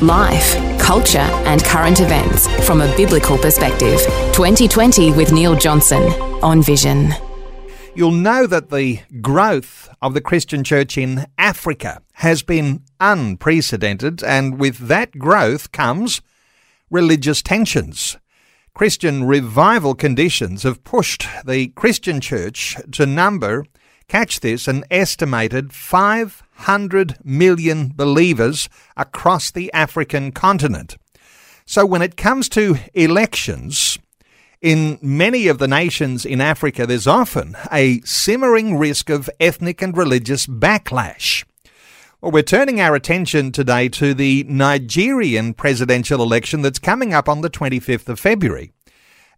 [0.00, 4.00] Life, culture, and current events from a biblical perspective.
[4.32, 6.02] 2020 with Neil Johnson
[6.42, 7.12] on Vision.
[7.94, 14.58] You'll know that the growth of the Christian church in Africa has been unprecedented, and
[14.58, 16.22] with that growth comes
[16.90, 18.16] religious tensions.
[18.74, 23.64] Christian revival conditions have pushed the Christian church to number,
[24.08, 30.96] catch this, an estimated 500 million believers across the African continent.
[31.66, 33.98] So when it comes to elections,
[34.60, 39.96] in many of the nations in Africa, there's often a simmering risk of ethnic and
[39.96, 41.44] religious backlash.
[42.20, 47.42] Well, we're turning our attention today to the Nigerian presidential election that's coming up on
[47.42, 48.72] the 25th of February.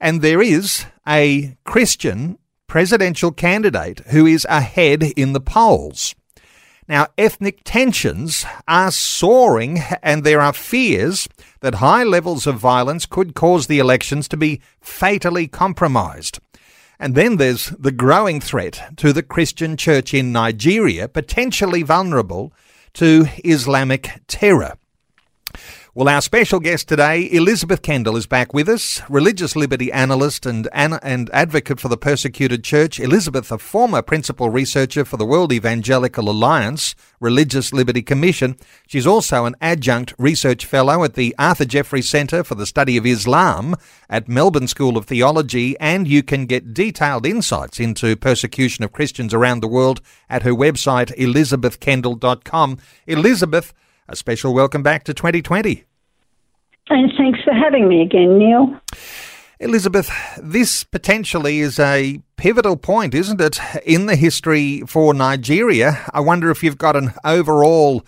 [0.00, 2.38] And there is a Christian
[2.70, 6.14] presidential candidate who is ahead in the polls.
[6.86, 11.28] Now, ethnic tensions are soaring, and there are fears
[11.62, 16.38] that high levels of violence could cause the elections to be fatally compromised.
[17.00, 22.52] And then there's the growing threat to the Christian church in Nigeria, potentially vulnerable
[22.94, 24.74] to Islamic terror.
[25.92, 30.68] Well, our special guest today, Elizabeth Kendall, is back with us, religious liberty analyst and,
[30.72, 33.00] and advocate for the persecuted church.
[33.00, 38.56] Elizabeth, a former principal researcher for the World Evangelical Alliance Religious Liberty Commission.
[38.86, 43.04] She's also an adjunct research fellow at the Arthur Jeffery Centre for the Study of
[43.04, 43.74] Islam
[44.08, 49.34] at Melbourne School of Theology, and you can get detailed insights into persecution of Christians
[49.34, 52.78] around the world at her website, elizabethkendall.com.
[53.08, 53.74] Elizabeth,
[54.10, 55.84] a special welcome back to 2020.
[56.88, 58.80] And thanks for having me again, Neil.
[59.60, 60.10] Elizabeth,
[60.42, 66.04] this potentially is a pivotal point, isn't it, in the history for Nigeria?
[66.12, 68.04] I wonder if you've got an overall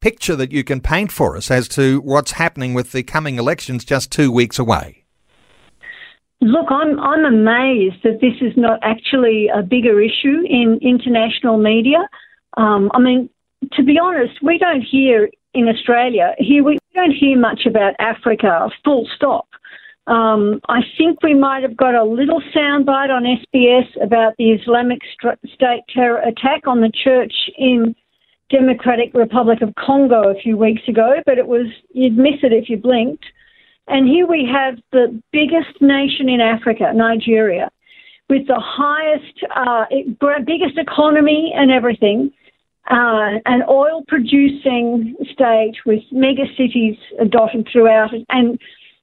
[0.00, 3.84] picture that you can paint for us as to what's happening with the coming elections
[3.84, 5.04] just two weeks away.
[6.42, 12.06] Look, I'm I'm amazed that this is not actually a bigger issue in international media.
[12.58, 13.30] Um, I mean,
[13.72, 18.68] to be honest, we don't hear in Australia, here we don't hear much about Africa,
[18.84, 19.48] full stop.
[20.06, 25.00] Um, I think we might have got a little soundbite on SBS about the Islamic
[25.54, 27.96] State terror attack on the church in
[28.50, 32.68] Democratic Republic of Congo a few weeks ago, but it was you'd miss it if
[32.68, 33.24] you blinked.
[33.88, 37.70] And here we have the biggest nation in Africa, Nigeria,
[38.28, 39.86] with the highest, uh,
[40.44, 42.30] biggest economy and everything,
[42.88, 46.96] uh, an oil producing state with mega cities
[47.30, 48.24] dotted throughout it.
[48.28, 48.60] And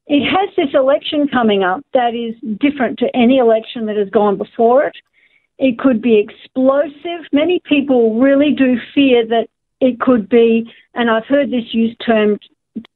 [0.07, 4.37] it has this election coming up that is different to any election that has gone
[4.37, 4.95] before it.
[5.59, 7.25] It could be explosive.
[7.31, 9.47] Many people really do fear that
[9.79, 12.39] it could be, and I've heard this used term,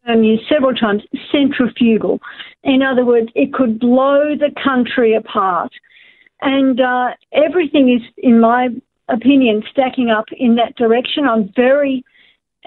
[0.05, 2.19] term used several times, centrifugal.
[2.63, 5.71] In other words, it could blow the country apart.
[6.41, 8.69] And uh, everything is, in my
[9.09, 11.27] opinion stacking up in that direction.
[11.27, 12.03] I'm very,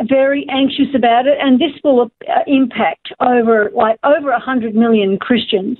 [0.09, 5.78] very anxious about it, and this will uh, impact over like over 100 million Christians,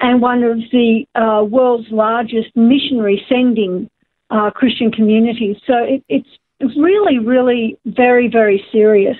[0.00, 3.88] and one of the uh, world's largest missionary sending
[4.30, 5.56] uh, Christian communities.
[5.66, 6.28] So it, it's
[6.76, 9.16] really, really very, very serious.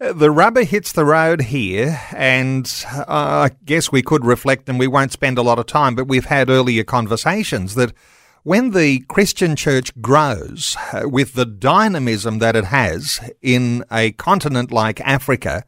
[0.00, 4.88] The rubber hits the road here, and uh, I guess we could reflect, and we
[4.88, 7.92] won't spend a lot of time, but we've had earlier conversations that
[8.42, 14.72] when the Christian church grows uh, with the dynamism that it has in a continent
[14.72, 15.64] like Africa,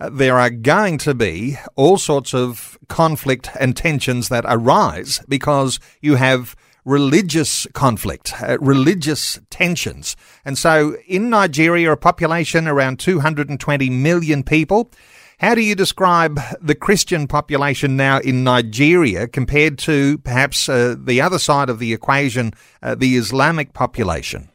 [0.00, 5.78] uh, there are going to be all sorts of conflict and tensions that arise because
[6.00, 6.56] you have
[6.86, 10.16] religious conflict, uh, religious tensions.
[10.44, 14.90] And so in Nigeria, a population around 220 million people,
[15.38, 21.20] how do you describe the Christian population now in Nigeria compared to perhaps uh, the
[21.20, 22.52] other side of the equation,
[22.82, 24.48] uh, the Islamic population?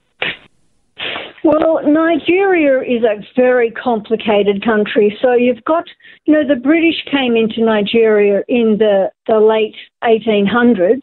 [1.44, 5.18] Well, Nigeria is a very complicated country.
[5.22, 5.86] So you've got,
[6.26, 11.02] you know, the British came into Nigeria in the, the late 1800s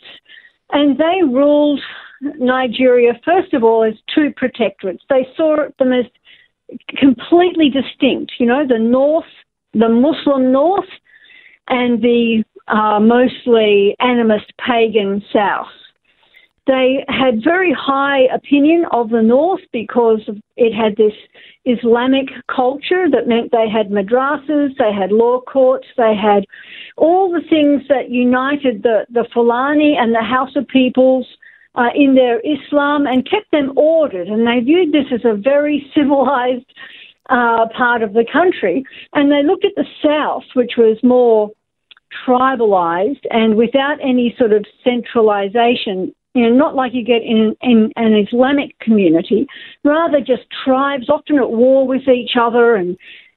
[0.73, 1.81] and they ruled
[2.21, 5.01] Nigeria, first of all, as two protectorates.
[5.09, 6.07] They saw them as
[6.99, 8.33] completely distinct.
[8.39, 9.25] You know, the north
[9.79, 10.89] the Muslim north
[11.69, 15.69] and the uh, mostly animist pagan south.
[16.67, 20.21] They had very high opinion of the north because
[20.57, 21.13] it had this
[21.65, 26.45] Islamic culture that meant they had madrasas, they had law courts, they had
[26.97, 31.27] all the things that united the, the Fulani and the Hausa peoples
[31.77, 34.27] uh, in their Islam and kept them ordered.
[34.27, 36.67] And they viewed this as a very civilized
[37.29, 38.85] uh, part of the country.
[39.13, 41.51] And they looked at the south, which was more
[42.27, 46.15] tribalized and without any sort of centralization.
[46.35, 49.47] You know, not like you get in, in an Islamic community,
[49.85, 52.97] rather just tribes often at war with each other and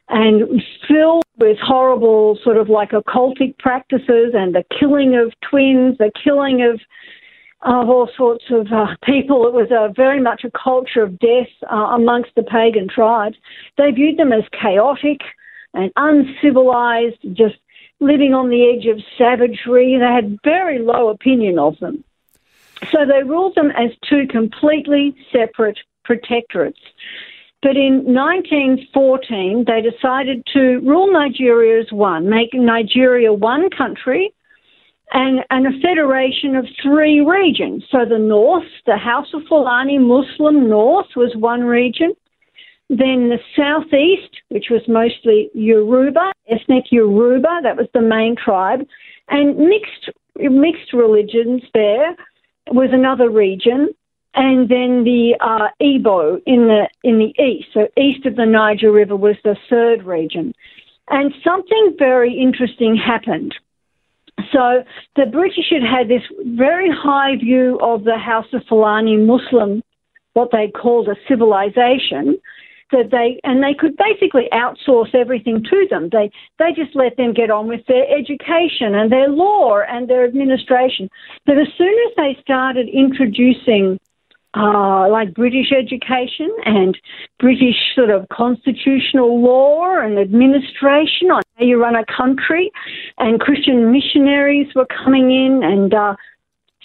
[0.09, 6.11] and filled with horrible sort of like occultic practices and the killing of twins, the
[6.23, 6.81] killing of
[7.61, 9.47] of all sorts of uh, people.
[9.47, 13.37] It was a, very much a culture of death uh, amongst the pagan tribes.
[13.77, 15.21] They viewed them as chaotic
[15.73, 17.57] and uncivilized, just
[17.99, 19.97] living on the edge of savagery.
[19.97, 22.03] They had very low opinion of them.
[22.91, 26.79] So they ruled them as two completely separate protectorates.
[27.61, 34.33] But in 1914, they decided to rule Nigeria as one, making Nigeria one country
[35.11, 37.83] and, and a federation of three regions.
[37.91, 42.13] So the north, the Hausa-Fulani Muslim North was one region.
[42.89, 48.81] Then the southeast, which was mostly Yoruba, ethnic Yoruba, that was the main tribe,
[49.29, 52.15] and mixed mixed religions there
[52.67, 53.89] was another region,
[54.33, 58.91] and then the uh, Igbo in the in the east, so east of the Niger
[58.91, 60.53] River was the third region,
[61.09, 63.53] and something very interesting happened.
[64.51, 64.83] So
[65.15, 66.23] the British had had this
[66.57, 69.81] very high view of the Hausa-Fulani Muslim,
[70.33, 72.39] what they called a civilization,
[72.91, 76.09] that they and they could basically outsource everything to them.
[76.11, 80.25] They they just let them get on with their education and their law and their
[80.25, 81.09] administration.
[81.45, 83.99] But as soon as they started introducing
[84.55, 86.97] uh, like British education and
[87.39, 92.71] British sort of constitutional law and administration on how you run a country,
[93.17, 96.15] and Christian missionaries were coming in, and uh,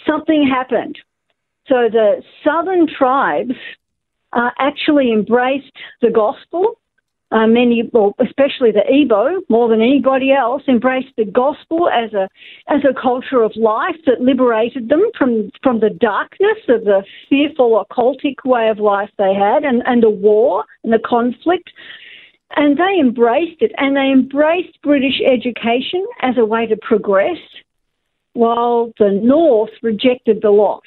[0.05, 0.97] something happened.
[1.67, 3.55] So the southern tribes
[4.33, 5.71] uh, actually embraced
[6.01, 6.77] the gospel.
[7.31, 12.29] Uh, many, well, especially the Igbo, more than anybody else, embraced the gospel as a
[12.67, 17.83] as a culture of life that liberated them from from the darkness of the fearful
[17.83, 21.71] occultic way of life they had, and, and the war and the conflict.
[22.55, 27.39] And they embraced it, and they embraced British education as a way to progress,
[28.33, 30.83] while the North rejected the lot.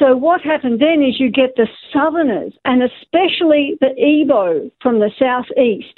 [0.00, 5.10] So what happened then is you get the Southerners, and especially the Igbo from the
[5.18, 5.94] southeast,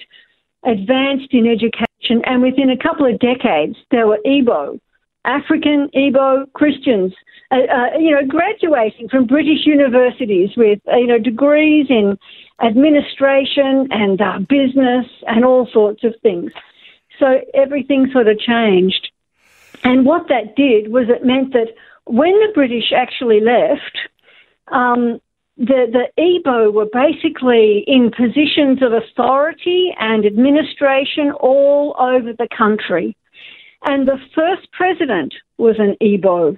[0.65, 4.81] advanced in education, and within a couple of decades, there were Igbo,
[5.25, 7.15] African Igbo Christians,
[7.53, 12.19] uh, uh, you know, graduating from British universities with uh, you know degrees in
[12.61, 16.51] administration and uh, business and all sorts of things.
[17.21, 19.13] So everything sort of changed,
[19.85, 21.69] and what that did was it meant that
[22.07, 23.97] when the British actually left,
[24.69, 25.21] um,
[25.57, 33.17] the, the Igbo were basically in positions of authority and administration all over the country.
[33.85, 36.57] And the first president was an Igbo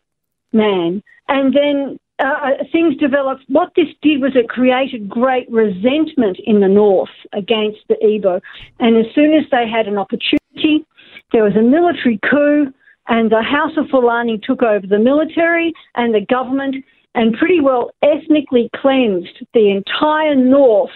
[0.53, 1.03] man.
[1.29, 3.43] And then uh, uh, things developed.
[3.49, 8.41] What this did was it created great resentment in the north against the Igbo.
[8.79, 10.87] And as soon as they had an opportunity,
[11.33, 12.73] there was a military coup
[13.09, 16.77] and the Hausa-Fulani took over the military and the government
[17.15, 20.91] and pretty well ethnically cleansed the entire north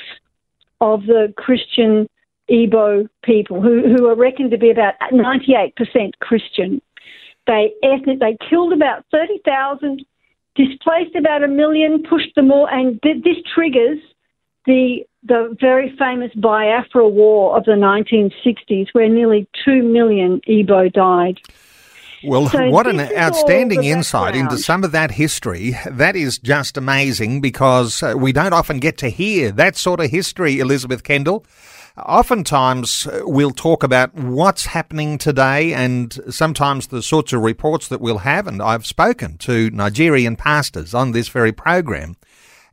[0.81, 2.09] of the Christian
[2.51, 5.73] Igbo people, who, who are reckoned to be about 98%
[6.21, 6.81] Christian.
[7.47, 10.05] They ethnic, they killed about 30,000,
[10.55, 13.99] displaced about a million, pushed them all, and th- this triggers
[14.67, 21.41] the the very famous Biafra War of the 1960s, where nearly two million Igbo died.
[22.25, 25.77] Well, so what an outstanding insight into some of that history.
[25.89, 30.11] That is just amazing because uh, we don't often get to hear that sort of
[30.11, 31.47] history, Elizabeth Kendall.
[31.97, 38.01] Oftentimes, uh, we'll talk about what's happening today and sometimes the sorts of reports that
[38.01, 38.47] we'll have.
[38.47, 42.17] And I've spoken to Nigerian pastors on this very program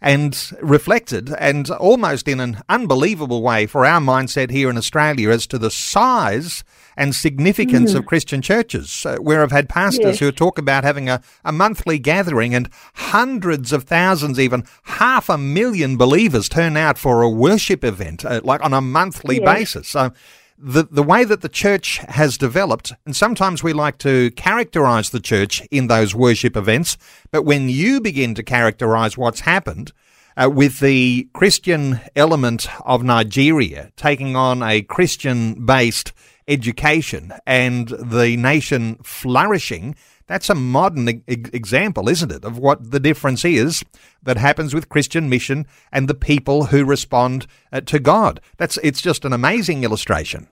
[0.05, 5.47] and reflected, and almost in an unbelievable way for our mindset here in Australia, as
[5.47, 6.63] to the size
[6.95, 7.95] and significance mm.
[7.97, 10.19] of Christian churches, uh, where I've had pastors yes.
[10.19, 15.39] who talk about having a, a monthly gathering and hundreds of thousands, even half a
[15.39, 19.53] million believers turn out for a worship event, uh, like on a monthly yes.
[19.57, 19.87] basis.
[19.87, 20.13] So
[20.57, 25.19] the, the way that the church has developed, and sometimes we like to characterize the
[25.19, 26.97] church in those worship events,
[27.31, 29.91] but when you begin to characterize what's happened,
[30.37, 36.11] uh, with the Christian element of Nigeria taking on a Christian based
[36.47, 39.95] education and the nation flourishing,
[40.27, 43.83] that's a modern e- example, isn't it, of what the difference is
[44.23, 48.39] that happens with Christian mission and the people who respond uh, to God.
[48.57, 50.47] That's it's just an amazing illustration.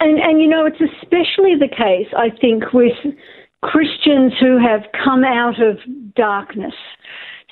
[0.00, 2.96] And and you know, it's especially the case, I think, with
[3.62, 5.78] Christians who have come out of
[6.14, 6.74] darkness.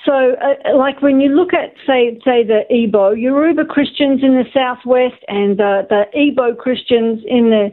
[0.05, 4.45] So, uh, like when you look at, say, say the Igbo, Yoruba Christians in the
[4.55, 7.71] southwest and uh, the Igbo Christians in the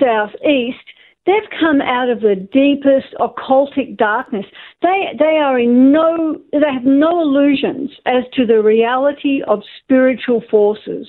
[0.00, 0.84] southeast,
[1.28, 4.46] they've come out of the deepest occultic darkness.
[4.80, 10.42] They they are in no they have no illusions as to the reality of spiritual
[10.50, 11.06] forces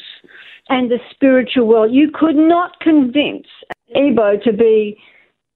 [0.67, 1.93] and the spiritual world.
[1.93, 3.47] You could not convince
[3.95, 4.97] Igbo to be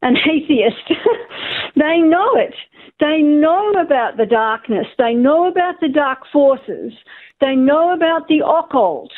[0.02, 0.88] an atheist.
[1.76, 2.56] they know it.
[3.00, 4.88] They know about the darkness.
[4.98, 6.94] They know about the dark forces.
[7.42, 9.12] They know about the occult.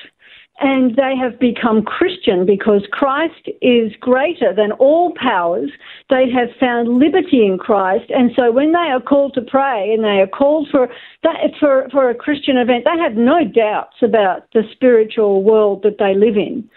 [0.59, 5.69] And they have become Christian because Christ is greater than all powers.
[6.09, 8.09] They have found liberty in Christ.
[8.09, 10.88] And so when they are called to pray and they are called for,
[11.24, 15.97] that, for, for a Christian event, they have no doubts about the spiritual world that
[15.97, 16.69] they live in.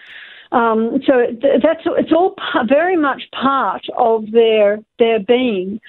[0.51, 1.27] Um, so
[1.63, 2.35] that's it's all
[2.67, 5.81] very much part of their their being.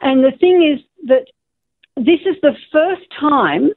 [0.00, 1.26] And the thing is that
[1.96, 3.70] this is the first time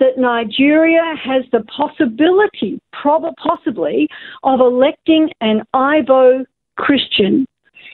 [0.00, 4.08] that Nigeria has the possibility, probably possibly,
[4.42, 6.44] of electing an Igbo
[6.76, 7.46] Christian.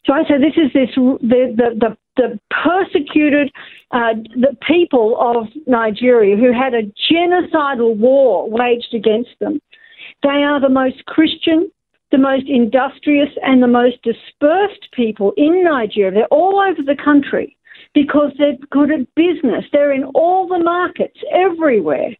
[0.06, 3.50] So I say this is this the the the, the persecuted
[3.90, 9.60] uh, the people of Nigeria who had a genocidal war waged against them.
[10.22, 11.70] They are the most Christian,
[12.10, 16.12] the most industrious, and the most dispersed people in Nigeria.
[16.12, 17.56] They're all over the country
[17.94, 19.64] because they're good at business.
[19.72, 22.16] They're in all the markets everywhere.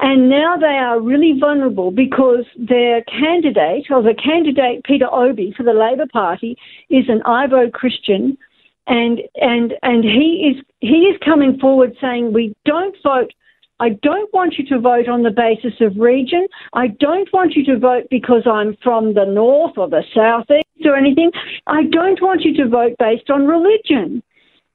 [0.00, 5.64] And now they are really vulnerable because their candidate, or the candidate Peter Obi for
[5.64, 6.56] the Labour Party,
[6.88, 8.38] is an Igbo Christian,
[8.86, 13.32] and and and he is he is coming forward saying we don't vote.
[13.80, 16.46] I don't want you to vote on the basis of region.
[16.72, 20.96] I don't want you to vote because I'm from the north or the southeast or
[20.96, 21.30] anything.
[21.66, 24.22] I don't want you to vote based on religion.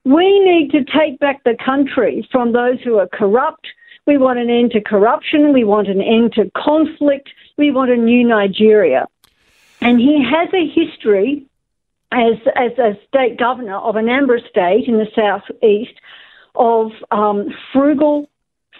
[0.04, 3.66] We need to take back the country from those who are corrupt.
[4.06, 5.52] We want an end to corruption.
[5.52, 7.30] We want an end to conflict.
[7.56, 9.06] We want a new Nigeria.
[9.80, 11.46] And he has a history
[12.12, 15.98] as, as a state governor of an Anambra State in the southeast
[16.54, 18.28] of um, frugal,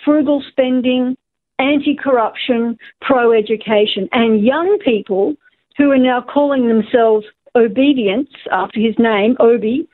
[0.05, 1.17] frugal spending,
[1.59, 5.35] anti-corruption, pro-education, and young people
[5.77, 7.27] who are now calling themselves
[7.57, 9.89] Obidients after his name, Obi,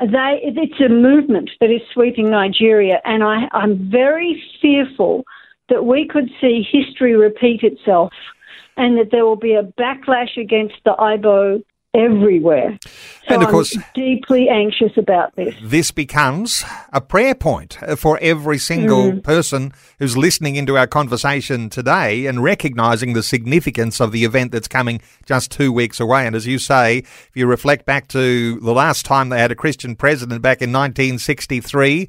[0.00, 5.24] they, it's a movement that is sweeping Nigeria, and I, I'm very fearful
[5.68, 8.12] that we could see history repeat itself
[8.76, 11.62] and that there will be a backlash against the Igbo
[11.96, 12.78] everywhere.
[13.28, 15.54] So and of course, I'm deeply anxious about this.
[15.62, 19.22] This becomes a prayer point for every single mm.
[19.22, 24.68] person who's listening into our conversation today and recognizing the significance of the event that's
[24.68, 26.26] coming just two weeks away.
[26.26, 29.56] And as you say, if you reflect back to the last time they had a
[29.56, 32.08] Christian president back in 1963,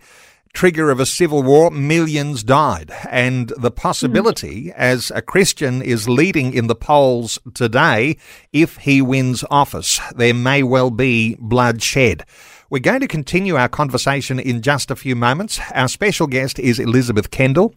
[0.58, 2.92] trigger of a civil war, millions died.
[3.12, 4.74] And the possibility, mm.
[4.76, 8.18] as a Christian is leading in the polls today,
[8.52, 12.26] if he wins office, there may well be bloodshed.
[12.72, 15.60] We're going to continue our conversation in just a few moments.
[15.76, 17.76] Our special guest is Elizabeth Kendall.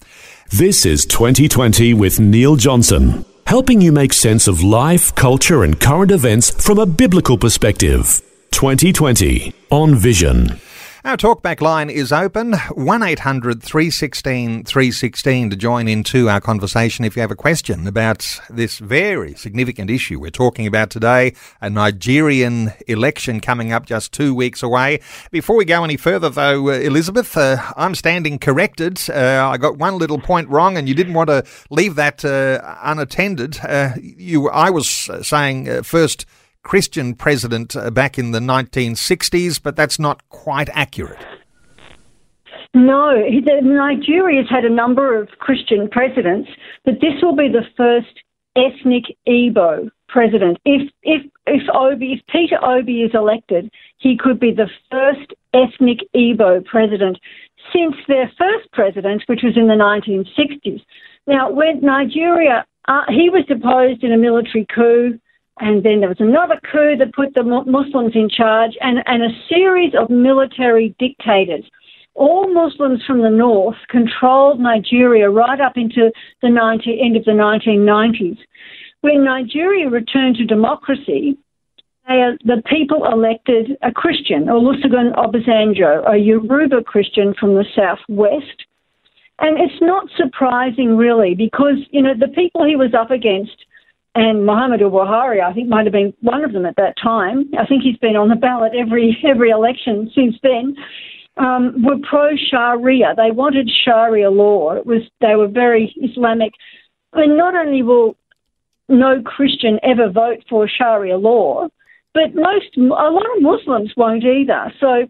[0.51, 6.11] This is 2020 with Neil Johnson, helping you make sense of life, culture, and current
[6.11, 8.23] events from a biblical perspective.
[8.53, 10.59] 2020 on Vision.
[11.03, 17.23] Our talkback line is open 1800 316 316 to join into our conversation if you
[17.23, 23.41] have a question about this very significant issue we're talking about today a Nigerian election
[23.41, 25.01] coming up just two weeks away.
[25.31, 29.01] Before we go any further, though, uh, Elizabeth, uh, I'm standing corrected.
[29.09, 32.77] Uh, I got one little point wrong, and you didn't want to leave that uh,
[32.83, 33.59] unattended.
[33.63, 36.27] Uh, you, I was uh, saying first
[36.63, 41.19] Christian president uh, back in the 1960s, but that's not quite accurate.
[42.75, 43.13] No,
[43.63, 46.49] Nigeria's had a number of Christian presidents,
[46.85, 48.21] but this will be the first
[48.57, 50.59] ethnic Igbo president.
[50.65, 55.99] If if if Obi, if Peter Obi is elected, he could be the first ethnic
[56.15, 57.19] Igbo president
[57.73, 60.83] since their first president, which was in the 1960s.
[61.27, 65.19] Now, when Nigeria uh, he was deposed in a military coup,
[65.61, 69.37] and then there was another coup that put the Muslims in charge, and, and a
[69.49, 71.65] series of military dictators.
[72.15, 76.11] All Muslims from the north controlled Nigeria right up into
[76.43, 78.39] the 90, end of the 1990s.
[79.03, 81.37] When Nigeria returned to democracy,
[82.07, 88.65] the people elected a Christian, Olusegun Obasanjo, a Yoruba Christian from the southwest.
[89.39, 93.65] And it's not surprising, really, because, you know, the people he was up against,
[94.21, 97.51] and Muhammadu Buhari, I think, might have been one of them at that time.
[97.59, 100.77] I think he's been on the ballot every every election since then.
[101.37, 103.15] Um, were pro Sharia.
[103.17, 104.73] They wanted Sharia law.
[104.73, 106.53] It was they were very Islamic.
[107.15, 108.17] I mean, not only will
[108.91, 111.69] no Christian ever vote for Sharia law,
[112.13, 114.71] but most, a lot of Muslims won't either.
[114.81, 115.09] So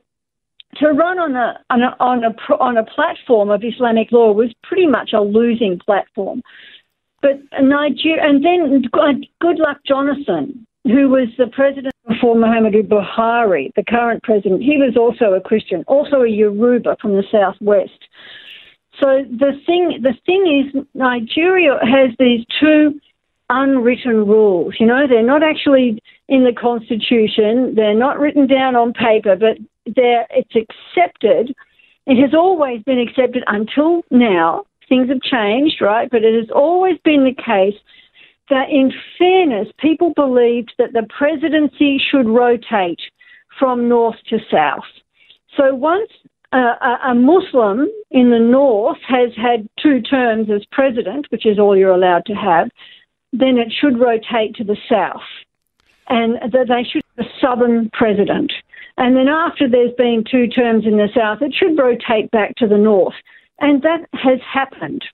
[0.76, 1.96] to run on a, on a,
[2.60, 6.42] on a platform of Islamic law was pretty much a losing platform.
[7.22, 9.12] But uh, Nigeria, and then uh,
[9.42, 15.34] Goodluck Jonathan, who was the president before Muhammadu Buhari, the current president, he was also
[15.34, 18.00] a Christian, also a Yoruba from the southwest.
[18.98, 23.00] So the thing, the thing is, Nigeria has these two
[23.48, 24.74] unwritten rules.
[24.78, 29.58] You know, they're not actually in the Constitution, they're not written down on paper, but
[29.94, 31.54] they're, it's accepted.
[32.06, 34.64] It has always been accepted until now.
[34.90, 36.10] Things have changed, right?
[36.10, 37.80] But it has always been the case
[38.50, 43.00] that, in fairness, people believed that the presidency should rotate
[43.58, 44.84] from north to south.
[45.56, 46.10] So once
[46.52, 51.94] a, Muslim in the north has had two terms as president, which is all you're
[51.94, 52.68] allowed to have,
[53.32, 55.22] then it should rotate to the south.
[56.08, 58.52] And that they should have a southern president.
[58.96, 62.66] And then after there's been two terms in the south, it should rotate back to
[62.66, 63.14] the north.
[63.60, 65.04] And that has happened.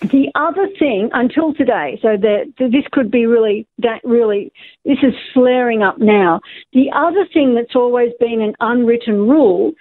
[0.00, 3.66] The other thing, until today, so that this could be really,
[4.02, 4.52] really,
[4.84, 6.40] this is flaring up now.
[6.72, 9.72] The other thing that's always been an unwritten rule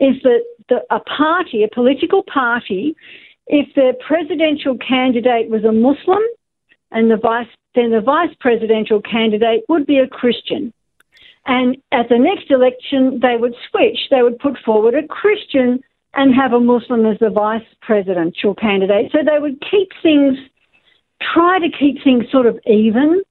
[0.00, 2.96] is that the, a party, a political party,
[3.46, 6.22] if their presidential candidate was a Muslim,
[6.90, 10.72] and the vice then the vice presidential candidate would be a Christian.
[11.46, 13.98] And at the next election, they would switch.
[14.10, 15.80] They would put forward a Christian
[16.14, 19.12] and have a Muslim as the vice presidential candidate.
[19.12, 20.38] So they would keep things,
[21.34, 23.22] try to keep things sort of even.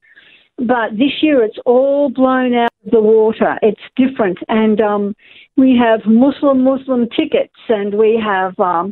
[0.59, 3.59] But this year it's all blown out of the water.
[3.61, 4.39] It's different.
[4.47, 5.15] And um,
[5.55, 8.91] we have Muslim Muslim tickets, and we have um,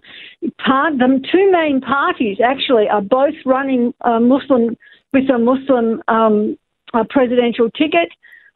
[0.64, 4.78] part, the two main parties actually are both running a Muslim
[5.12, 6.58] with a Muslim um,
[6.94, 8.10] a presidential ticket.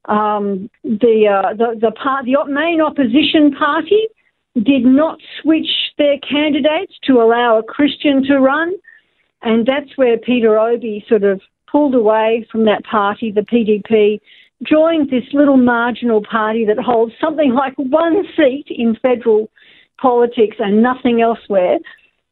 [0.05, 4.07] Um, the, uh, the the part the main opposition party
[4.55, 8.73] did not switch their candidates to allow a Christian to run,
[9.41, 14.19] and that's where Peter Obi sort of pulled away from that party, the PDP,
[14.63, 19.49] joined this little marginal party that holds something like one seat in federal
[20.01, 21.77] politics and nothing elsewhere.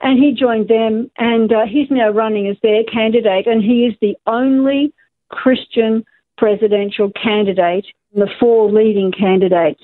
[0.02, 3.96] And he joined them, and uh, he's now running as their candidate, and he is
[4.00, 4.94] the only
[5.30, 6.06] Christian
[6.38, 9.84] presidential candidate the four leading candidates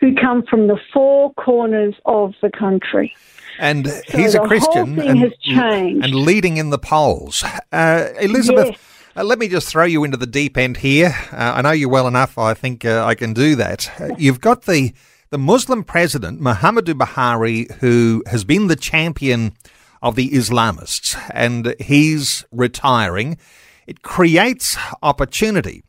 [0.00, 3.14] who come from the four corners of the country.
[3.58, 7.44] And so he's a Christian and, and, leading in the polls.
[7.72, 8.78] Uh, Elizabeth, yes.
[9.14, 11.14] Uh, let me just throw you into the deep end here.
[11.32, 12.38] Uh, I know you well enough.
[12.38, 13.90] I think uh, I can do that.
[14.00, 14.94] Uh, you've got the
[15.28, 19.52] the Muslim president Muhammadu Buhari, who has been the champion
[20.02, 23.38] of the Islamists, and he's retiring.
[23.86, 25.82] It creates opportunity.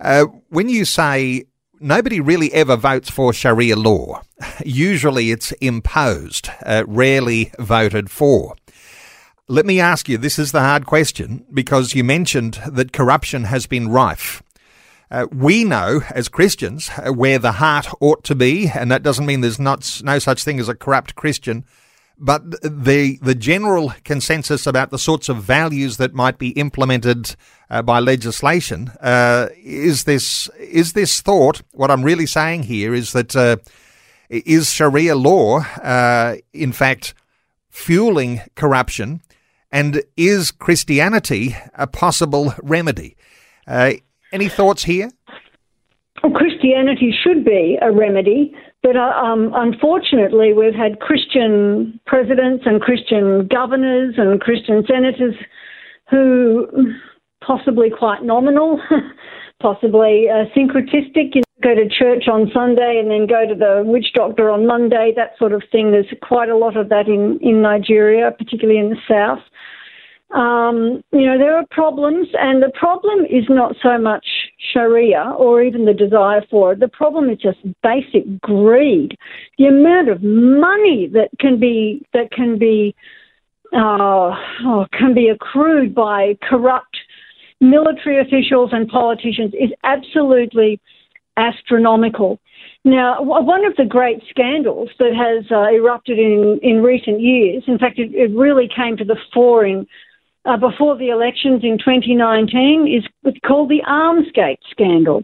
[0.00, 1.44] Uh, when you say
[1.80, 4.22] nobody really ever votes for Sharia law,
[4.64, 8.56] usually it's imposed, uh, rarely voted for.
[9.46, 13.66] Let me ask you this is the hard question because you mentioned that corruption has
[13.66, 14.42] been rife.
[15.10, 19.26] Uh, we know as Christians uh, where the heart ought to be, and that doesn't
[19.26, 21.64] mean there's not no such thing as a corrupt Christian.
[22.18, 27.34] But the the general consensus about the sorts of values that might be implemented
[27.68, 31.62] uh, by legislation uh, is this is this thought.
[31.72, 33.56] What I'm really saying here is that uh,
[34.28, 37.14] is Sharia law, uh, in fact,
[37.68, 39.20] fueling corruption
[39.74, 43.16] and is Christianity a possible remedy?
[43.66, 43.94] Uh,
[44.32, 45.10] any thoughts here?
[46.22, 52.82] Well, Christianity should be a remedy, but uh, um, unfortunately, we've had Christian presidents and
[52.82, 55.34] Christian governors and Christian senators
[56.10, 56.66] who
[57.42, 58.78] possibly quite nominal,
[59.62, 61.34] possibly uh, syncretistic.
[61.34, 64.66] You know, go to church on Sunday and then go to the witch doctor on
[64.66, 65.90] Monday, that sort of thing.
[65.90, 69.40] There's quite a lot of that in, in Nigeria, particularly in the south.
[70.38, 74.26] Um, you know, there are problems, and the problem is not so much
[74.72, 76.80] Sharia or even the desire for it.
[76.80, 79.16] The problem is just basic greed.
[79.58, 82.94] The amount of money that can be that can be
[83.74, 84.30] uh,
[84.64, 86.96] oh, can be accrued by corrupt
[87.60, 90.80] military officials and politicians is absolutely
[91.36, 92.38] astronomical.
[92.84, 97.78] Now, one of the great scandals that has uh, erupted in, in recent years, in
[97.78, 99.86] fact, it, it really came to the fore in
[100.44, 105.22] uh, before the elections in 2019 is called the Armsgate scandal.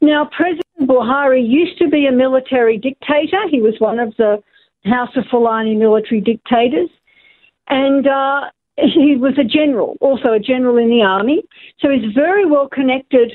[0.00, 3.48] Now, President Buhari used to be a military dictator.
[3.50, 4.42] He was one of the
[4.84, 6.90] Hausa-Fulani military dictators.
[7.68, 11.42] And uh, he was a general, also a general in the army.
[11.80, 13.32] So he's very well connected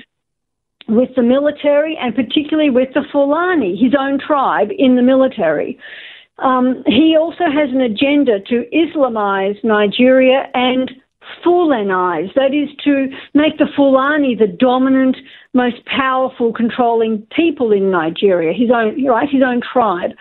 [0.88, 5.78] with the military and particularly with the Fulani, his own tribe in the military.
[6.40, 10.92] Um, he also has an agenda to Islamize Nigeria and
[11.44, 15.18] Fulanize, that is to make the Fulani the dominant,
[15.54, 20.12] most powerful, controlling people in Nigeria, his own, right, his own tribe.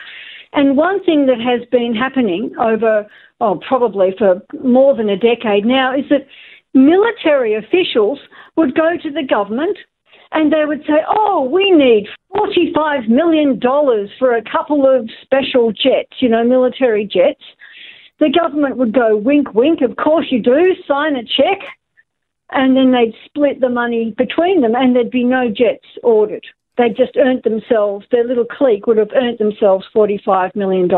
[0.53, 3.07] And one thing that has been happening over,
[3.41, 6.27] oh, probably for more than a decade now, is that
[6.75, 8.19] military officials
[8.57, 9.77] would go to the government
[10.33, 13.59] and they would say, oh, we need $45 million
[14.19, 17.43] for a couple of special jets, you know, military jets
[18.21, 21.61] the government would go wink, wink, of course you do, sign a check,
[22.51, 26.47] and then they'd split the money between them and there'd be no jets ordered.
[26.77, 30.89] They'd just earned themselves, their little clique would have earned themselves $45 million.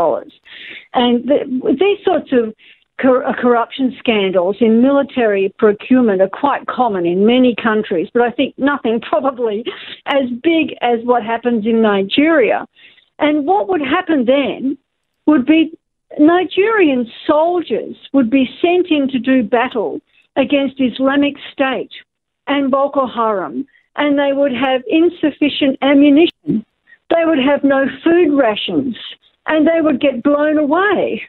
[0.94, 2.54] And the, these sorts of
[3.00, 8.30] cor- uh, corruption scandals in military procurement are quite common in many countries, but I
[8.30, 9.64] think nothing probably
[10.06, 12.66] as big as what happens in Nigeria.
[13.18, 14.78] And what would happen then
[15.26, 15.78] would be
[16.18, 20.00] Nigerian soldiers would be sent in to do battle
[20.36, 21.92] against Islamic State
[22.46, 26.64] and Boko Haram, and they would have insufficient ammunition.
[27.10, 28.96] They would have no food rations,
[29.46, 31.22] and they would get blown away.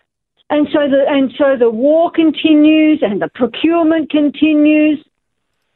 [0.49, 5.03] And so the and so the war continues, and the procurement continues,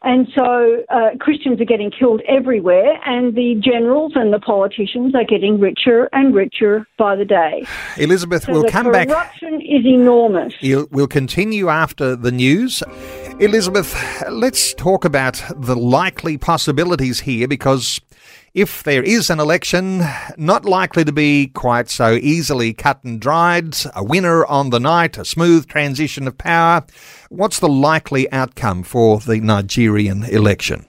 [0.05, 5.23] and so uh, Christians are getting killed everywhere, and the generals and the politicians are
[5.23, 7.65] getting richer and richer by the day.
[7.97, 9.07] Elizabeth, so we'll come back.
[9.07, 10.53] Corruption is enormous.
[10.61, 12.83] We'll continue after the news.
[13.39, 17.99] Elizabeth, let's talk about the likely possibilities here because
[18.55, 20.01] if there is an election,
[20.37, 25.17] not likely to be quite so easily cut and dried, a winner on the night,
[25.17, 26.81] a smooth transition of power.
[27.27, 30.85] What's the likely outcome for the Nigerian election?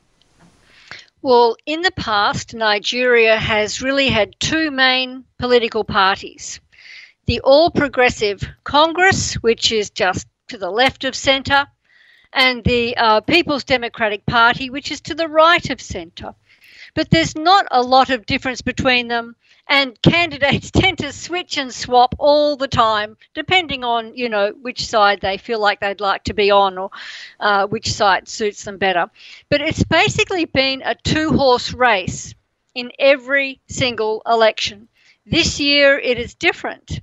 [1.22, 6.60] Well, in the past, Nigeria has really had two main political parties
[7.26, 11.66] the All Progressive Congress, which is just to the left of centre,
[12.32, 16.32] and the uh, People's Democratic Party, which is to the right of centre
[16.96, 19.36] but there's not a lot of difference between them.
[19.68, 24.86] And candidates tend to switch and swap all the time, depending on you know which
[24.86, 26.90] side they feel like they'd like to be on, or
[27.38, 29.10] uh, which side suits them better.
[29.50, 32.34] But it's basically been a two-horse race
[32.74, 34.88] in every single election.
[35.26, 37.00] This year it is different.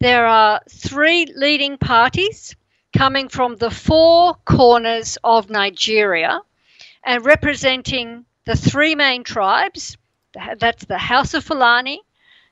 [0.00, 2.54] There are three leading parties
[2.92, 6.42] coming from the four corners of Nigeria
[7.04, 9.96] and representing the three main tribes
[10.58, 12.02] that's the Hausa-Fulani,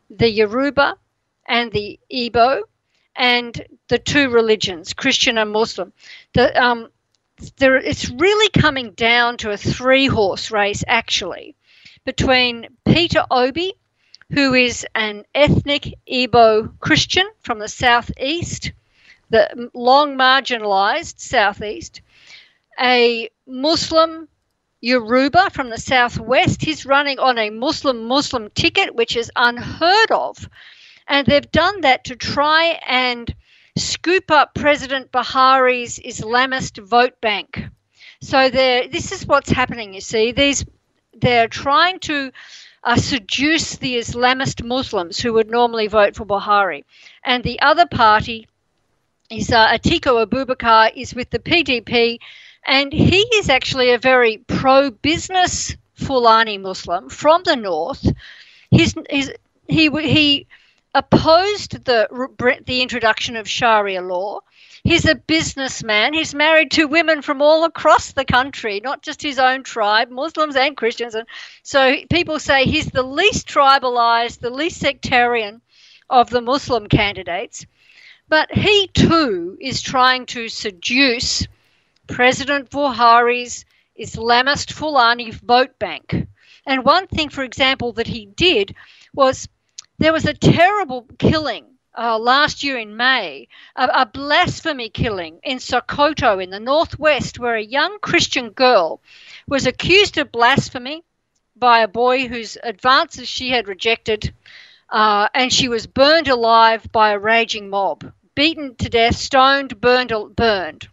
[0.08, 0.96] the Yoruba,
[1.44, 2.62] and the Igbo,
[3.16, 5.92] and the two religions, Christian and Muslim.
[6.34, 6.90] The, um,
[7.56, 11.56] there, it's really coming down to a three horse race, actually,
[12.04, 13.74] between Peter Obi,
[14.30, 18.70] who is an ethnic Igbo Christian from the southeast,
[19.30, 22.02] the long marginalized southeast,
[22.78, 24.28] a Muslim
[24.80, 26.62] Yoruba from the southwest.
[26.62, 30.48] He's running on a Muslim Muslim ticket, which is unheard of.
[31.06, 33.34] And they've done that to try and
[33.76, 37.64] scoop up President Buhari's Islamist vote bank.
[38.20, 40.32] So this is what's happening, you see.
[40.32, 40.64] These
[41.20, 42.30] they're trying to
[42.84, 46.84] uh, seduce the Islamist Muslims who would normally vote for Buhari.
[47.24, 48.46] And the other party
[49.30, 52.18] is uh, Atiku Abubakar is with the PDP
[52.68, 58.06] and he is actually a very pro business Fulani Muslim from the north.
[58.70, 59.30] He's, he's,
[59.66, 60.46] he, he
[60.94, 64.40] opposed the, the introduction of Sharia law.
[64.84, 66.12] He's a businessman.
[66.12, 70.54] He's married to women from all across the country, not just his own tribe, Muslims
[70.54, 71.14] and Christians.
[71.14, 71.26] And
[71.62, 75.62] so people say he's the least tribalized, the least sectarian
[76.10, 77.64] of the Muslim candidates.
[78.28, 81.46] But he too is trying to seduce
[82.08, 83.64] President Buhari's
[83.98, 86.26] Islamist Fulani vote bank.
[86.66, 88.74] And one thing, for example, that he did
[89.14, 89.46] was
[89.98, 91.66] there was a terrible killing
[91.96, 97.56] uh, last year in May, a, a, blasphemy killing in Sokoto in the northwest, where
[97.56, 99.00] a young Christian girl
[99.46, 101.02] was accused of blasphemy
[101.56, 104.32] by a boy whose advances she had rejected,
[104.90, 110.12] uh, and she was burned alive by a raging mob, beaten to death, stoned, burned,
[110.36, 110.88] burned.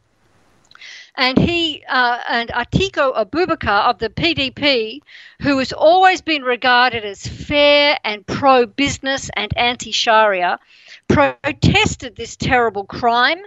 [1.17, 4.99] And he uh, and Atiku Abubakar of the PDP,
[5.41, 10.60] who has always been regarded as fair and pro business and anti Sharia,
[11.08, 13.39] protested this terrible crime.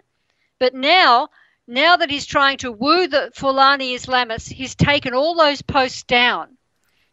[0.59, 1.29] But now,
[1.67, 6.57] now that he's trying to woo the Fulani Islamists, he's taken all those posts down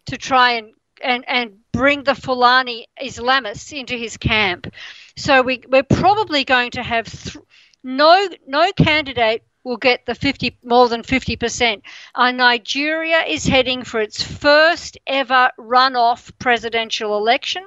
[0.06, 4.74] to try and, and, and bring the Fulani Islamists into his camp.
[5.18, 7.44] So we, we're probably going to have th-
[7.84, 11.82] no, no candidate will get the 50 more than 50%.
[12.14, 17.66] Uh, Nigeria is heading for its first ever runoff presidential election,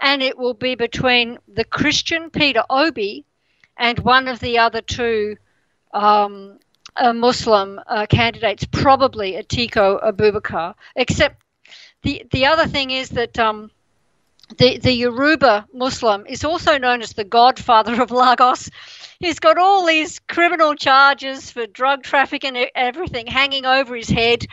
[0.00, 3.24] and it will be between the Christian Peter Obi
[3.76, 5.36] and one of the other two
[5.92, 6.58] um,
[6.96, 10.74] uh, Muslim uh, candidates, probably Atiku Abubakar.
[10.96, 11.42] Except
[12.02, 13.38] the the other thing is that.
[13.38, 13.70] Um,
[14.58, 18.70] the, the Yoruba Muslim is also known as the godfather of Lagos
[19.18, 24.46] he's got all these criminal charges for drug trafficking and everything hanging over his head.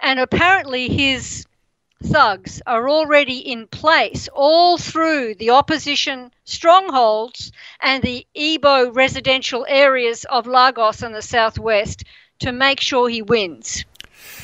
[0.00, 1.44] And apparently, his
[2.02, 10.24] thugs are already in place all through the opposition strongholds and the Igbo residential areas
[10.30, 12.04] of Lagos and the southwest
[12.38, 13.84] to make sure he wins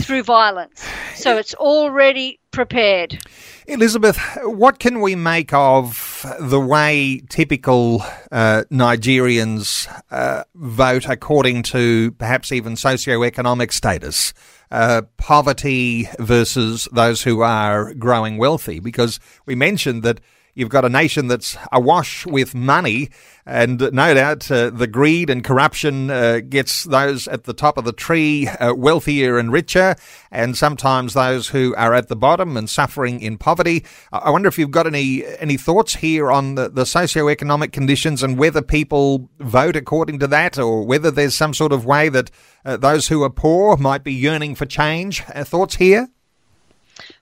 [0.03, 0.85] through violence.
[1.15, 3.19] So it's already prepared.
[3.67, 12.13] Elizabeth, what can we make of the way typical uh, Nigerians uh, vote according to
[12.13, 14.35] perhaps even socioeconomic status?
[14.71, 18.81] Uh, poverty versus those who are growing wealthy?
[18.81, 20.21] Because we mentioned that
[20.55, 23.11] You've got a nation that's awash with money,
[23.45, 27.85] and no doubt uh, the greed and corruption uh, gets those at the top of
[27.85, 29.97] the tree uh, wealthier and richer,
[30.31, 33.85] and sometimes those who are at the bottom and suffering in poverty.
[34.13, 38.39] I wonder if you've got any any thoughts here on the, the socioeconomic conditions and
[38.39, 42.31] whether people vote according to that, or whether there's some sort of way that
[42.65, 45.25] uh, those who are poor might be yearning for change.
[45.35, 46.09] Uh, thoughts here?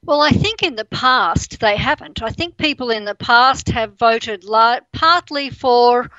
[0.04, 2.22] Well, I think in the past they haven't.
[2.22, 6.10] I think people in the past have voted la- partly for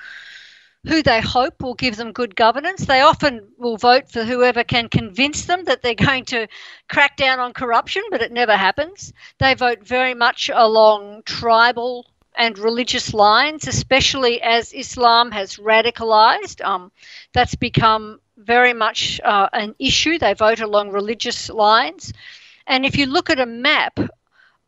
[0.87, 2.85] who they hope will give them good governance.
[2.85, 6.47] They often will vote for whoever can convince them that they're going to
[6.89, 9.13] crack down on corruption, but it never happens.
[9.39, 16.63] They vote very much along tribal and religious lines, especially as Islam has radicalized.
[16.63, 16.91] Um,
[17.33, 20.17] that's become very much uh, an issue.
[20.17, 22.13] They vote along religious lines.
[22.67, 23.99] And if you look at a map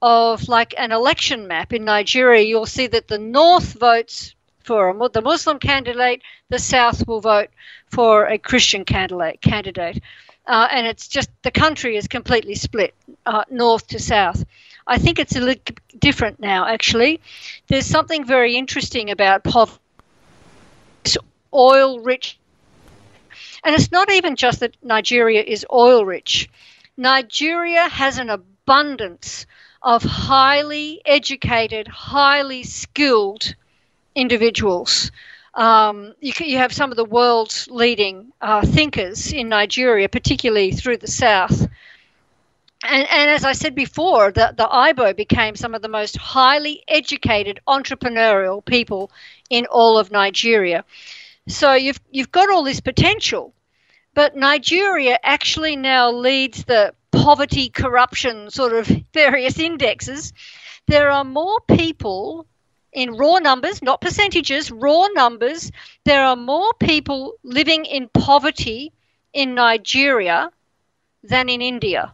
[0.02, 5.10] of like an election map in Nigeria, you'll see that the north votes for a,
[5.10, 7.50] the Muslim candidate, the south will vote
[7.90, 9.42] for a Christian candidate.
[9.42, 10.02] candidate.
[10.48, 12.94] Uh, and it's just the country is completely split
[13.26, 14.44] uh, north to south.
[14.88, 17.20] I think it's a little different now, actually.
[17.68, 19.80] There's something very interesting about poverty.
[21.54, 22.38] oil rich.
[23.64, 26.50] And it's not even just that Nigeria is oil rich.
[26.98, 29.46] Nigeria has an abundance
[29.82, 33.56] of highly educated, highly skilled
[34.16, 35.12] individuals.
[35.54, 40.98] Um, you, you, have some of the world's leading uh, thinkers in Nigeria, particularly through
[40.98, 41.62] the south.
[42.84, 46.84] And, and, as I said before, the, the Igbo became some of the most highly
[46.88, 49.12] educated entrepreneurial people
[49.50, 50.84] in all of Nigeria.
[51.48, 53.54] So you've, you've got all this potential.
[54.16, 60.32] But Nigeria actually now leads the poverty, corruption sort of various indexes.
[60.88, 62.48] There are more people
[62.94, 65.70] in raw numbers, not percentages, raw numbers.
[66.06, 68.94] There are more people living in poverty
[69.34, 70.50] in Nigeria
[71.22, 72.14] than in India.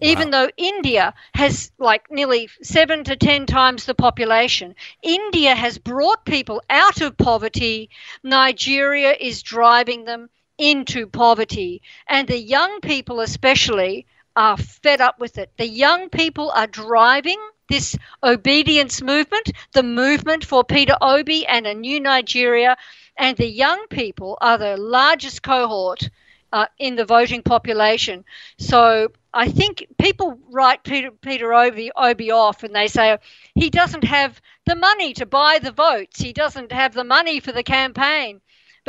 [0.00, 0.08] Wow.
[0.08, 6.24] Even though India has like nearly seven to ten times the population, India has brought
[6.24, 7.90] people out of poverty.
[8.22, 11.82] Nigeria is driving them into poverty.
[12.06, 15.50] And the young people, especially, are fed up with it.
[15.56, 21.74] The young people are driving this Obidient movement, the movement for Peter Obi and a
[21.74, 22.76] new Nigeria.
[23.16, 26.10] And the young people are the largest cohort
[26.52, 28.24] uh, in the voting population.
[28.58, 33.18] So I think people write Peter, Peter Obi, Obi off and they say
[33.54, 37.52] he doesn't have the money to buy the votes, he doesn't have the money for
[37.52, 38.40] the campaign.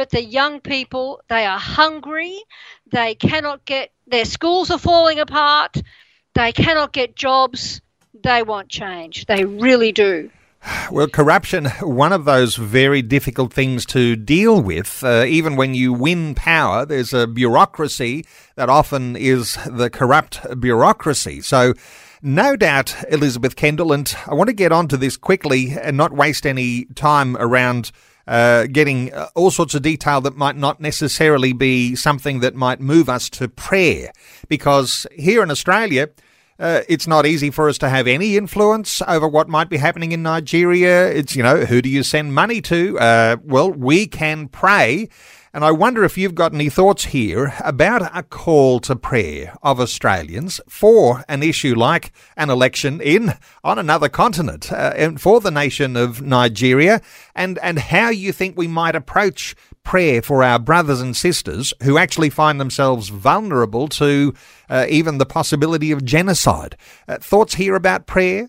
[0.01, 2.35] But the young people, they are hungry.
[2.91, 5.77] They cannot get, their schools are falling apart.
[6.33, 7.81] They cannot get jobs.
[8.23, 9.27] They want change.
[9.27, 10.31] They really do.
[10.89, 15.03] Well, corruption, one of those very difficult things to deal with.
[15.03, 21.41] Uh, even when you win power, there's a bureaucracy that often is the corrupt bureaucracy.
[21.41, 21.75] So,
[22.23, 26.47] no doubt, Elizabeth Kendall, and I want to get onto this quickly and not waste
[26.47, 27.91] any time around
[28.27, 32.79] uh, getting uh, all sorts of detail that might not necessarily be something that might
[32.79, 34.11] move us to prayer.
[34.47, 36.09] Because here in Australia,
[36.59, 40.11] uh, it's not easy for us to have any influence over what might be happening
[40.11, 41.07] in Nigeria.
[41.11, 42.99] It's, you know, who do you send money to?
[42.99, 45.09] Uh, well, we can pray.
[45.53, 49.81] And I wonder if you've got any thoughts here about a call to prayer of
[49.81, 55.51] Australians for an issue like an election in on another continent uh, and for the
[55.51, 57.01] nation of Nigeria
[57.35, 61.97] and, and how you think we might approach prayer for our brothers and sisters who
[61.97, 64.33] actually find themselves vulnerable to
[64.69, 66.77] uh, even the possibility of genocide.
[67.09, 68.47] Uh, thoughts here about prayer?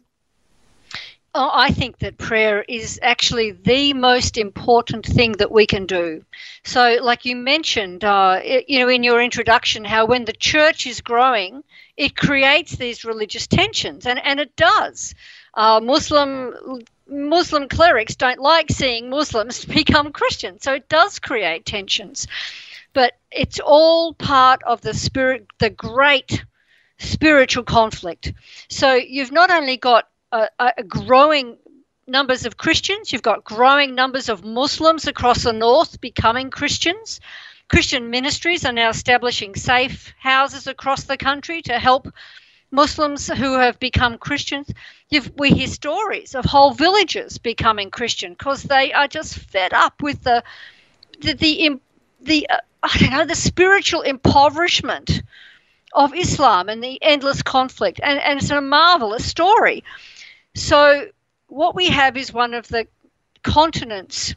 [1.34, 6.24] Oh, I think that prayer is actually the most important thing that we can do.
[6.62, 11.00] So, like you mentioned, uh, you know, in your introduction, how when the church is
[11.00, 11.64] growing,
[11.96, 15.14] it creates these religious tensions, and, and it does.
[15.54, 22.26] Uh, Muslim Muslim clerics don't like seeing Muslims become Christians, so it does create tensions.
[22.92, 26.44] But it's all part of the spirit, the great
[26.98, 28.32] spiritual conflict.
[28.68, 31.56] So you've not only got a, a growing
[32.06, 37.20] numbers of Christians, you've got growing numbers of Muslims across the north becoming Christians.
[37.68, 42.12] Christian ministries are now establishing safe houses across the country to help
[42.70, 44.70] Muslims who have become Christians.
[45.10, 50.02] You've, we hear stories of whole villages becoming Christian because they are just fed up
[50.02, 50.42] with the
[51.20, 51.80] the the,
[52.20, 55.22] the uh, I don't know the spiritual impoverishment
[55.92, 59.84] of Islam and the endless conflict, and, and it's a marvelous story.
[60.54, 61.08] So
[61.46, 62.86] what we have is one of the
[63.42, 64.34] continent's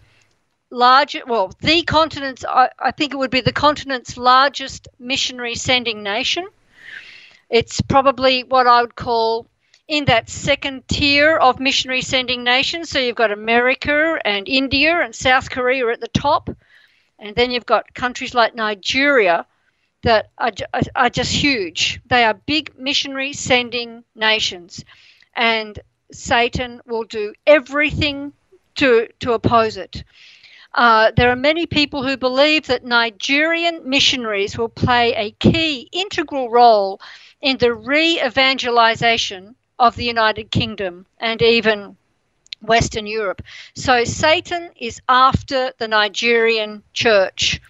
[0.70, 6.04] largest, well, the continent's, I, I think it would be the continent's largest missionary sending
[6.04, 6.48] nation.
[7.50, 9.48] It's probably what I would call
[9.88, 12.90] in that second tier of missionary sending nations.
[12.90, 16.50] So you've got America and India and South Korea at the top.
[17.20, 19.46] And then you've got countries like Nigeria
[20.04, 20.52] that are,
[20.96, 22.02] are just huge.
[22.08, 24.84] They are big missionary sending nations.
[25.36, 25.80] And
[26.12, 28.34] Satan will do everything
[28.76, 30.04] to, to oppose it.
[30.74, 36.50] Uh, there are many people who believe that Nigerian missionaries will play a key, integral
[36.50, 37.00] role
[37.42, 41.96] in the re evangelization of the United Kingdom and even
[42.62, 43.42] Western Europe.
[43.76, 47.62] So Satan is after the Nigerian church.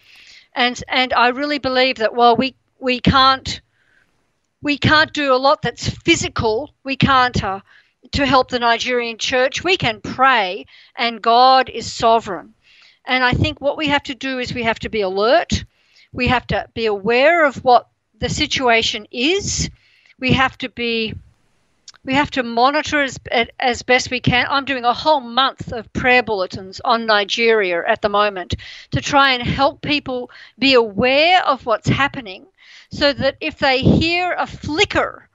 [0.53, 3.61] And, and I really believe that while we, we can't
[4.61, 7.59] we can't do a lot that's physical, we can't uh,
[8.11, 9.63] to help the Nigerian church.
[9.63, 10.65] We can pray,
[10.95, 12.53] and God is sovereign.
[13.05, 15.63] And I think what we have to do is we have to be alert.
[16.11, 17.87] We have to be aware of what
[18.19, 19.69] the situation is.
[20.19, 21.13] We have to be
[22.05, 23.19] we have to monitor as,
[23.59, 24.45] as best we can.
[24.47, 28.53] I'm doing a whole month of prayer bulletins on Nigeria at the moment
[28.91, 32.45] to try and help people be aware of what's happening
[32.91, 35.27] so that if they hear a flicker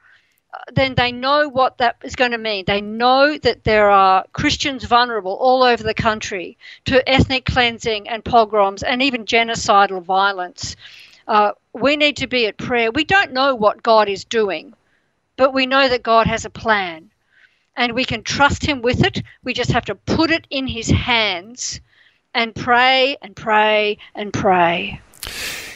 [0.73, 2.65] then they know what that is going to mean.
[2.65, 8.23] They know that there are Christians vulnerable all over the country to ethnic cleansing and
[8.23, 10.75] pogroms and even genocidal violence.
[11.27, 12.91] Uh, we need to be at prayer.
[12.91, 14.73] We don't know what God is doing,
[15.37, 17.11] but we know that God has a plan
[17.77, 19.23] and we can trust Him with it.
[19.43, 21.79] We just have to put it in His hands
[22.33, 24.99] and pray and pray and pray.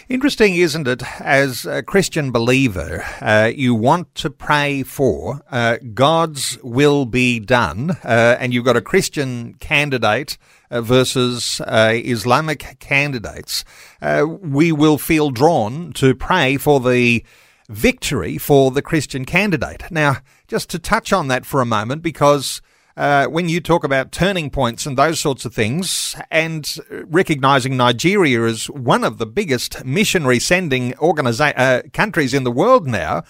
[0.08, 1.02] Interesting, isn't it?
[1.20, 7.98] As a Christian believer, uh, you want to pray for uh, God's will be done,
[8.04, 10.38] uh, and you've got a Christian candidate
[10.70, 13.66] uh, versus uh, Islamic candidates.
[14.00, 17.26] Uh, we will feel drawn to pray for the
[17.68, 19.90] victory for the Christian candidate.
[19.90, 22.62] Now, just to touch on that for a moment, because
[22.98, 28.44] uh, when you talk about turning points and those sorts of things, and recognizing Nigeria
[28.44, 33.24] as one of the biggest missionary sending uh, countries in the world now,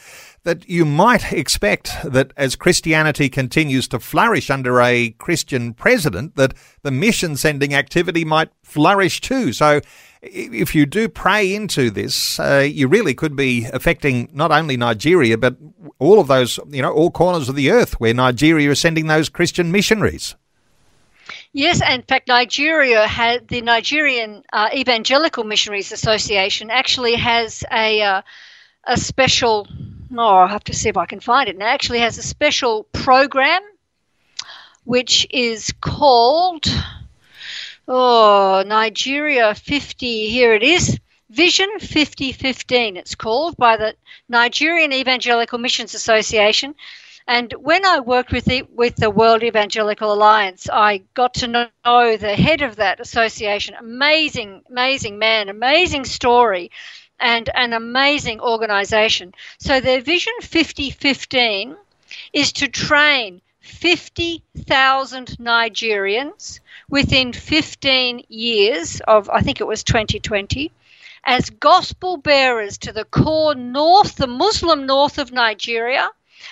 [0.43, 6.53] that you might expect that as Christianity continues to flourish under a Christian president, that
[6.83, 9.51] the mission sending activity might flourish too.
[9.51, 9.81] So
[10.31, 15.37] if you do pray into this, uh, you really could be affecting not only Nigeria,
[15.37, 15.55] but
[15.99, 19.29] all of those, you know, all corners of the earth where Nigeria is sending those
[19.29, 20.35] Christian missionaries.
[21.53, 28.21] Yes, in fact, Nigeria had the Nigerian uh, Evangelical Missionaries Association actually has a uh,
[28.83, 29.67] a special.
[30.15, 31.67] Oh, I'll have to see if I can find it now.
[31.67, 33.61] Actually, has a special program
[34.83, 36.65] which is called
[37.87, 40.29] oh Nigeria 50.
[40.29, 40.99] Here it is.
[41.29, 43.95] Vision 5015, it's called by the
[44.29, 46.75] Nigerian Evangelical Missions Association.
[47.27, 52.17] And when I worked with the, with the World Evangelical Alliance, I got to know
[52.17, 53.73] the head of that association.
[53.73, 56.69] Amazing, amazing man, amazing story,
[57.19, 59.33] and an amazing organization.
[59.57, 61.75] So their Vision 5015
[62.33, 70.71] is to train 50,000 Nigerians within 15 years of, I think it was 2020,
[71.23, 76.07] as gospel bearers to the core north, the Muslim north of Nigeria,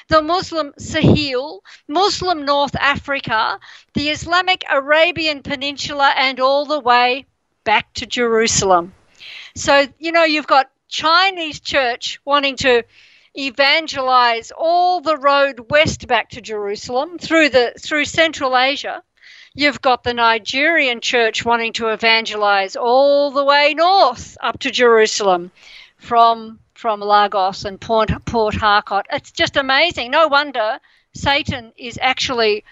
[0.07, 3.59] the Muslim Sahel, Muslim North Africa,
[3.93, 7.27] the Islamic Arabian Peninsula, and all the way
[7.63, 8.91] back to Jerusalem.
[9.55, 12.83] So, you know, you've got Chinese church wanting to
[13.35, 19.03] evangelize all the road west back to Jerusalem through the through Central Asia.
[19.55, 25.51] You've got the Nigerian church wanting to evangelize all the way north up to Jerusalem
[25.97, 29.05] from from Lagos and Port, Port Harcourt.
[29.11, 30.11] It's just amazing.
[30.11, 30.79] No wonder
[31.13, 32.63] Satan is actually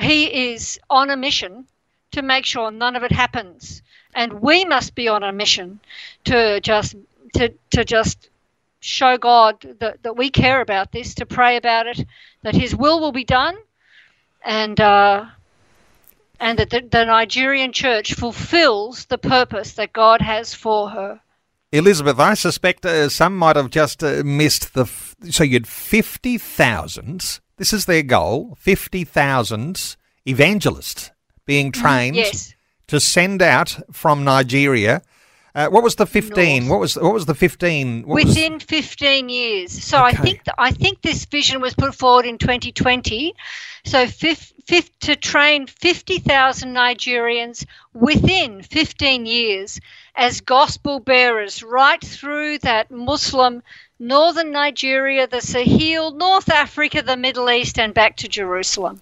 [0.00, 1.66] he is on a mission
[2.12, 3.82] to make sure none of it happens.
[4.14, 5.80] And we must be on a mission
[6.24, 6.94] to just
[7.34, 8.30] to, to just
[8.86, 12.04] show God that, that we care about this, to pray about it,
[12.42, 13.56] that His will will be done,
[14.44, 15.26] and uh,
[16.40, 21.20] and that the, the Nigerian church fulfills the purpose that God has for her.
[21.72, 24.82] Elizabeth, I suspect uh, some might have just uh, missed the.
[24.82, 31.10] F- so you had 50,000, this is their goal, 50,000 evangelists
[31.44, 31.82] being Mm-hmm.
[31.82, 32.54] trained Yes.
[32.86, 35.02] to send out from Nigeria.
[35.56, 36.66] Uh, what was the 15?
[36.66, 36.70] North.
[36.70, 38.02] What was what was the 15?
[38.06, 39.72] What was- Within 15 years.
[39.72, 43.34] So I think th- I think this vision was put forward in 2020.
[43.86, 49.80] So fif- fif- to train 50,000 Nigerians within 15 years
[50.14, 53.62] as gospel bearers right through that Muslim
[53.98, 59.00] northern Nigeria, the Sahel, North Africa, the Middle East, and back to Jerusalem.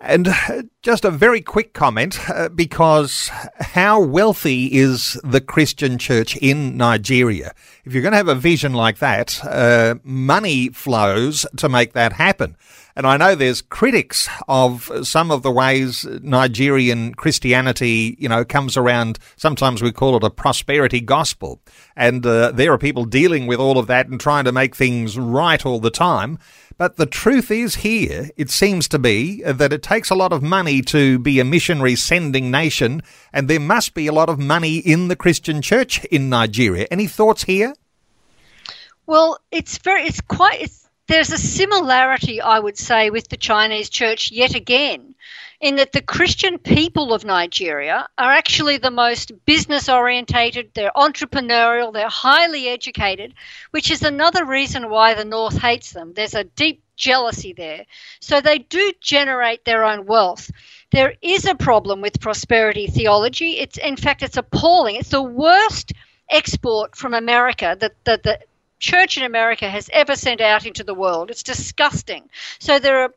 [0.00, 6.36] And uh, just a very quick comment uh, because how wealthy is the Christian church
[6.36, 7.52] in Nigeria?
[7.84, 12.12] If you're going to have a vision like that, uh, money flows to make that
[12.12, 12.56] happen.
[12.94, 18.76] And I know there's critics of some of the ways Nigerian Christianity, you know, comes
[18.76, 19.20] around.
[19.36, 21.60] Sometimes we call it a prosperity gospel.
[21.96, 25.16] And uh, there are people dealing with all of that and trying to make things
[25.16, 26.40] right all the time.
[26.78, 30.32] But the truth is here, it seems to be uh, that it takes a lot
[30.32, 33.02] of money to be a missionary sending nation,
[33.32, 36.86] and there must be a lot of money in the Christian church in Nigeria.
[36.88, 37.74] Any thoughts here?
[39.06, 43.90] Well, it's very, it's quite, it's, there's a similarity, I would say, with the Chinese
[43.90, 45.16] church yet again,
[45.60, 51.92] in that the Christian people of Nigeria are actually the most business orientated, they're entrepreneurial,
[51.92, 53.34] they're highly educated,
[53.72, 56.12] which is another reason why the North hates them.
[56.14, 57.86] There's a deep jealousy there.
[58.20, 60.50] So they do generate their own wealth.
[60.92, 63.58] There is a problem with prosperity theology.
[63.58, 64.96] It's in fact it's appalling.
[64.96, 65.92] It's the worst
[66.30, 68.38] export from America that, that the
[68.78, 71.30] church in America has ever sent out into the world.
[71.30, 72.28] It's disgusting.
[72.58, 73.14] So there are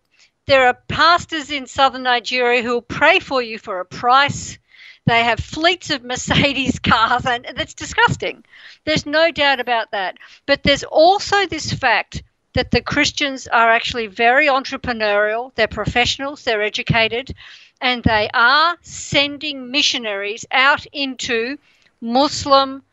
[0.47, 4.57] there are pastors in southern Nigeria who will pray for you for a price.
[5.05, 8.43] They have fleets of Mercedes cars, and that's disgusting.
[8.85, 10.17] There's no doubt about that.
[10.45, 12.23] But there's also this fact
[12.53, 17.33] that the Christians are actually very entrepreneurial, they're professionals, they're educated,
[17.79, 21.57] and they are sending missionaries out into
[22.01, 22.83] Muslim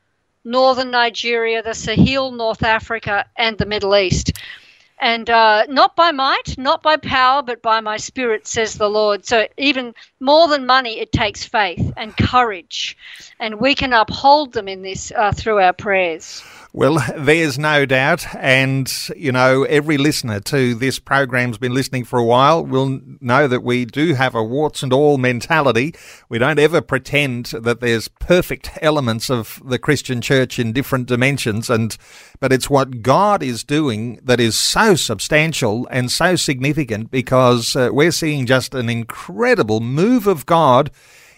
[0.44, 4.32] northern Nigeria, the Sahel, North Africa, and the Middle East.
[5.00, 9.26] And uh, not by might, not by power, but by my spirit, says the Lord.
[9.26, 12.96] So, even more than money, it takes faith and courage.
[13.40, 16.42] And we can uphold them in this uh, through our prayers.
[16.74, 18.26] Well, there's no doubt.
[18.36, 23.48] And, you know, every listener to this program's been listening for a while will know
[23.48, 25.94] that we do have a warts and all mentality.
[26.28, 31.70] We don't ever pretend that there's perfect elements of the Christian church in different dimensions.
[31.70, 31.96] And,
[32.38, 37.88] but it's what God is doing that is so substantial and so significant because uh,
[37.92, 40.90] we're seeing just an incredible move of God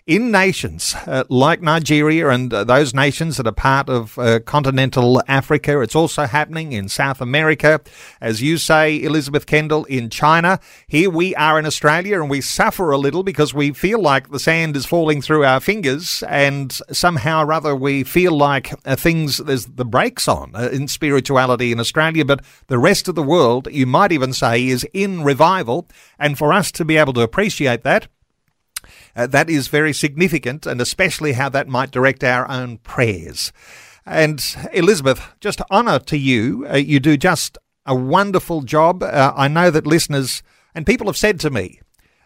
[0.07, 5.23] in nations uh, like Nigeria and uh, those nations that are part of uh, continental
[5.29, 5.81] Africa.
[5.81, 7.81] It's also happening in South America.
[8.21, 10.61] As you say, Elizabeth Kendall, in China.
[10.87, 14.39] Here we are in Australia and we suffer a little because we feel like the
[14.39, 19.39] sand is falling through our fingers and somehow or other we feel like uh, things,
[19.39, 23.69] there's the brakes on uh, in spirituality in Australia, but the rest of the world,
[23.71, 25.89] you might even say, is in revival.
[26.19, 28.09] And for us to be able to appreciate that,
[29.15, 33.53] uh, that is very significant, and especially how that might direct our own prayers.
[34.07, 34.43] And
[34.73, 36.67] Elizabeth, just honour to you.
[36.71, 39.03] Uh, you do just a wonderful job.
[39.03, 40.43] Uh, I know that listeners
[40.75, 41.81] and people have said to me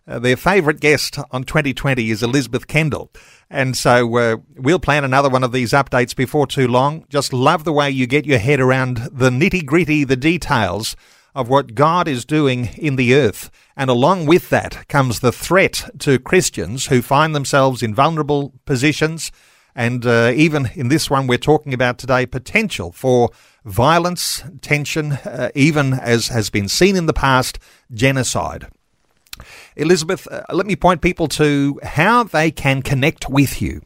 [0.07, 3.11] uh, their favourite guest on 2020 is Elizabeth Kendall.
[3.49, 7.07] And so uh, we'll plan another one of these updates before too long.
[7.09, 10.97] Just love the way you get your head around the nitty gritty, the details
[11.35, 13.51] of what God is doing in the earth.
[13.77, 19.33] And along with that comes the threat to Christians who find themselves in vulnerable positions.
[19.75, 23.31] And uh, even in this one we're talking about today, potential for
[23.65, 27.59] violence, tension, uh, even as has been seen in the past,
[27.93, 28.69] genocide.
[29.77, 33.83] Elizabeth, uh, let me point people to how they can connect with you.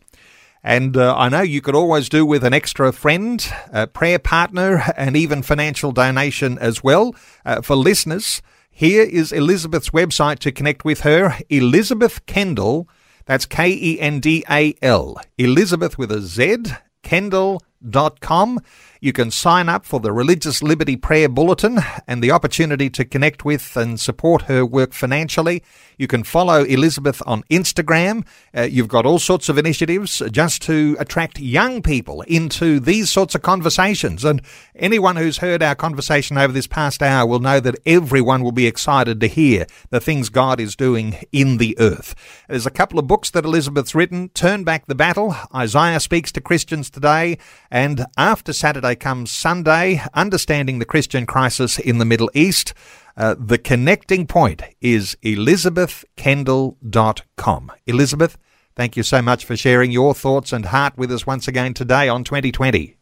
[0.62, 4.82] And uh, I know you could always do with an extra friend, a prayer partner,
[4.96, 7.14] and even financial donation as well.
[7.44, 12.88] Uh, for listeners, here is Elizabeth's website to connect with her Elizabeth Kendall.
[13.24, 15.20] That's K E N D A L.
[15.36, 16.58] Elizabeth with a Z,
[17.02, 18.60] Kendall.com.
[19.00, 23.44] You can sign up for the Religious Liberty Prayer Bulletin and the opportunity to connect
[23.44, 25.62] with and support her work financially.
[25.98, 28.26] You can follow Elizabeth on Instagram.
[28.56, 33.34] Uh, you've got all sorts of initiatives just to attract young people into these sorts
[33.34, 34.24] of conversations.
[34.24, 34.42] And
[34.74, 38.66] anyone who's heard our conversation over this past hour will know that everyone will be
[38.66, 42.14] excited to hear the things God is doing in the earth.
[42.48, 46.40] There's a couple of books that Elizabeth's written Turn Back the Battle, Isaiah Speaks to
[46.40, 47.38] Christians Today,
[47.70, 48.52] and After
[48.88, 52.72] Saturday comes Sunday, Understanding the Christian Crisis in the Middle East.
[53.18, 57.72] Uh, the connecting point is elizabethkendall.com.
[57.86, 58.38] Elizabeth,
[58.74, 62.08] thank you so much for sharing your thoughts and heart with us once again today
[62.08, 62.96] on 2020.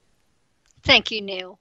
[0.83, 1.61] Thank you, Neil.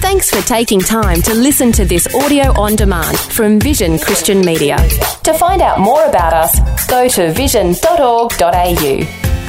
[0.00, 4.78] Thanks for taking time to listen to this audio on demand from Vision Christian Media.
[5.24, 9.39] To find out more about us, go to vision.org.au.